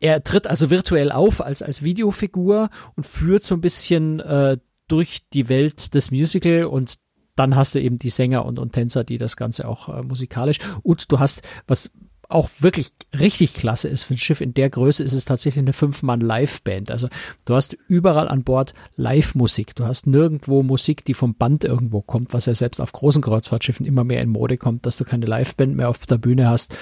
[0.00, 4.58] er tritt also virtuell auf als, als Videofigur und führt so ein bisschen äh,
[4.88, 6.98] durch die Welt des Musical und
[7.34, 10.58] dann hast du eben die Sänger und, und Tänzer, die das Ganze auch äh, musikalisch.
[10.82, 11.92] Und du hast, was
[12.28, 15.72] auch wirklich richtig klasse ist für ein Schiff in der Größe, ist es tatsächlich eine
[15.72, 16.90] Fünf-Mann-Live-Band.
[16.90, 17.08] Also
[17.44, 19.74] du hast überall an Bord Live-Musik.
[19.74, 23.86] Du hast nirgendwo Musik, die vom Band irgendwo kommt, was ja selbst auf großen Kreuzfahrtschiffen
[23.86, 26.74] immer mehr in Mode kommt, dass du keine Live-Band mehr auf der Bühne hast,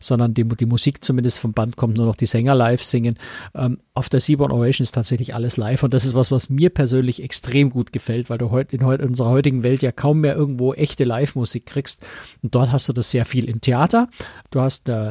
[0.00, 3.18] sondern die, die Musik zumindest vom Band kommt, nur noch die Sänger live singen.
[3.54, 6.70] Ähm, auf der Seaborn Oration ist tatsächlich alles live und das ist was, was mir
[6.70, 10.36] persönlich extrem gut gefällt, weil du heute in, in unserer heutigen Welt ja kaum mehr
[10.36, 12.06] irgendwo echte Live-Musik kriegst.
[12.42, 14.08] Und dort hast du das sehr viel im Theater.
[14.50, 15.08] Du hast äh,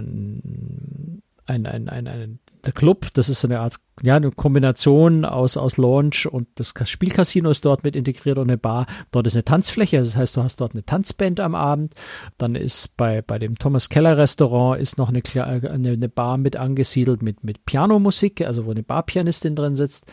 [1.45, 5.57] ein, ein, ein, ein, ein der Club, das ist eine Art, ja, eine Kombination aus,
[5.57, 8.85] aus Launch und das Spielcasino ist dort mit integriert und eine Bar.
[9.11, 11.95] Dort ist eine Tanzfläche, das heißt, du hast dort eine Tanzband am Abend.
[12.37, 16.55] Dann ist bei, bei dem Thomas Keller Restaurant ist noch eine, eine, eine Bar mit
[16.55, 20.05] angesiedelt mit, mit Pianomusik, also wo eine Barpianistin drin sitzt.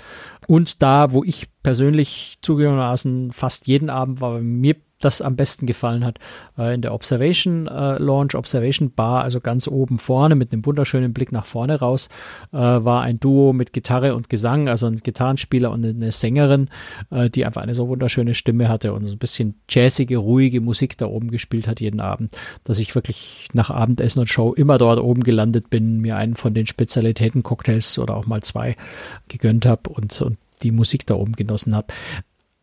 [0.46, 5.66] Und da, wo ich persönlich zugegebenermaßen fast jeden Abend war, bei mir das am besten
[5.66, 6.18] gefallen hat,
[6.58, 11.12] äh, in der Observation äh, Launch, Observation Bar, also ganz oben vorne mit einem wunderschönen
[11.12, 12.08] Blick nach vorne raus,
[12.52, 16.68] äh, war ein Duo mit Gitarre und Gesang, also ein Gitarrenspieler und eine Sängerin,
[17.10, 20.98] äh, die einfach eine so wunderschöne Stimme hatte und so ein bisschen jazzige, ruhige Musik
[20.98, 24.98] da oben gespielt hat jeden Abend, dass ich wirklich nach Abendessen und Show immer dort
[24.98, 28.74] oben gelandet bin, mir einen von den Spezialitäten-Cocktails oder auch mal zwei
[29.28, 31.86] gegönnt habe und, und die Musik da oben genossen habe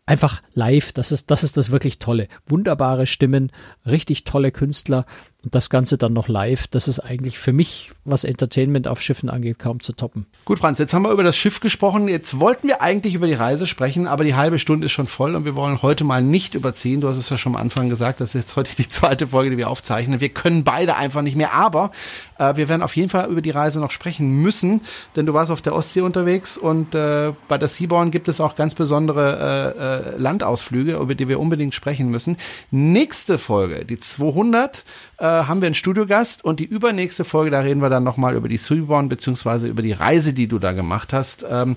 [0.06, 2.28] einfach live, das ist, das ist das wirklich Tolle.
[2.48, 3.52] Wunderbare Stimmen,
[3.86, 5.06] richtig tolle Künstler
[5.46, 9.30] und das Ganze dann noch live, das ist eigentlich für mich, was Entertainment auf Schiffen
[9.30, 10.26] angeht, kaum zu toppen.
[10.44, 12.08] Gut, Franz, jetzt haben wir über das Schiff gesprochen.
[12.08, 15.36] Jetzt wollten wir eigentlich über die Reise sprechen, aber die halbe Stunde ist schon voll
[15.36, 17.00] und wir wollen heute mal nicht überziehen.
[17.00, 19.52] Du hast es ja schon am Anfang gesagt, das ist jetzt heute die zweite Folge,
[19.52, 20.20] die wir aufzeichnen.
[20.20, 21.92] Wir können beide einfach nicht mehr, aber
[22.40, 24.82] äh, wir werden auf jeden Fall über die Reise noch sprechen müssen,
[25.16, 28.56] denn du warst auf der Ostsee unterwegs und äh, bei der Seaborn gibt es auch
[28.56, 32.38] ganz besondere äh, äh, Landausflüge, über die wir unbedingt sprechen müssen.
[32.72, 34.86] Nächste Folge, die 200,
[35.18, 38.48] äh, haben wir einen Studiogast und die übernächste Folge, da reden wir dann nochmal über
[38.48, 41.45] die Seaborn beziehungsweise über die Reise, die du da gemacht hast.
[41.50, 41.76] Ähm,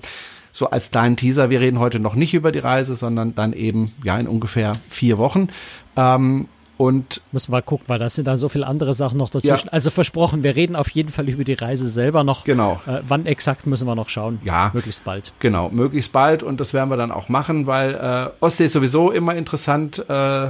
[0.51, 3.93] so als deinen Teaser, wir reden heute noch nicht über die Reise, sondern dann eben
[4.03, 5.49] ja in ungefähr vier Wochen.
[5.95, 6.47] Ähm,
[6.79, 9.67] und müssen wir gucken, weil da sind dann so viele andere Sachen noch dazwischen.
[9.67, 9.73] Ja.
[9.73, 12.45] Also versprochen, wir reden auf jeden Fall über die Reise selber noch.
[12.45, 12.79] Genau.
[12.87, 14.39] Äh, wann exakt müssen wir noch schauen?
[14.45, 14.71] Ja.
[14.73, 15.33] Möglichst bald.
[15.39, 19.11] Genau, möglichst bald und das werden wir dann auch machen, weil äh, Ostsee ist sowieso
[19.11, 20.05] immer interessant.
[20.07, 20.47] Äh,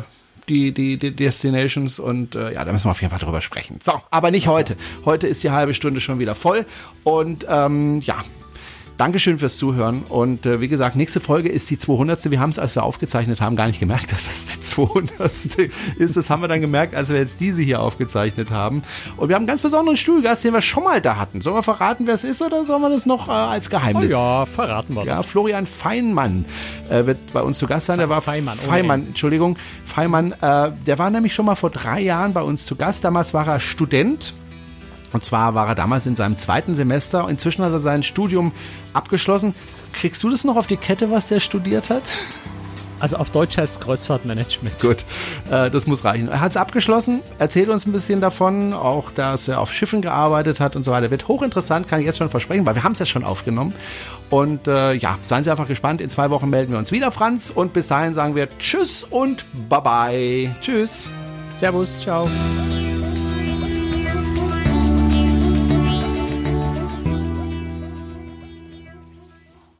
[0.50, 3.80] die, die, die Destinations und äh, ja, da müssen wir auf jeden Fall drüber sprechen.
[3.82, 4.76] So, aber nicht heute.
[5.06, 6.66] Heute ist die halbe Stunde schon wieder voll
[7.04, 8.24] und ähm, ja,
[9.00, 10.04] Dankeschön fürs Zuhören.
[10.10, 12.32] Und äh, wie gesagt, nächste Folge ist die 200.
[12.32, 15.32] Wir haben es, als wir aufgezeichnet haben, gar nicht gemerkt, dass das die 200.
[15.98, 16.18] ist.
[16.18, 18.84] Das haben wir dann gemerkt, als wir jetzt diese hier aufgezeichnet haben.
[19.16, 21.40] Und wir haben einen ganz besonderen Stuhlgast, den wir schon mal da hatten.
[21.40, 24.10] Sollen wir verraten, wer es ist, oder sollen wir das noch äh, als Geheimnis?
[24.10, 25.06] Oh ja, verraten wir.
[25.06, 26.44] Ja, Florian Feinmann
[26.90, 28.00] äh, wird bei uns zu Gast sein.
[28.00, 30.34] Der war Feinmann, Feinmann Entschuldigung, Feinmann.
[30.34, 33.06] Äh, der war nämlich schon mal vor drei Jahren bei uns zu Gast.
[33.06, 34.34] Damals war er Student
[35.13, 37.28] und zwar war er damals in seinem zweiten Semester.
[37.30, 38.52] Inzwischen hat er sein Studium
[38.93, 39.56] abgeschlossen.
[39.93, 42.04] Kriegst du das noch auf die Kette, was der studiert hat?
[43.00, 44.80] Also auf Deutsch heißt Kreuzfahrtmanagement.
[44.80, 45.06] Gut,
[45.50, 46.28] äh, das muss reichen.
[46.28, 50.60] Er hat es abgeschlossen, erzählt uns ein bisschen davon, auch dass er auf Schiffen gearbeitet
[50.60, 51.10] hat und so weiter.
[51.10, 53.74] Wird hochinteressant, kann ich jetzt schon versprechen, weil wir haben es jetzt schon aufgenommen.
[54.30, 56.02] Und äh, ja, seien Sie einfach gespannt.
[56.02, 57.52] In zwei Wochen melden wir uns wieder, Franz.
[57.52, 60.54] Und bis dahin sagen wir Tschüss und Bye-bye.
[60.62, 61.08] Tschüss.
[61.54, 62.30] Servus, ciao.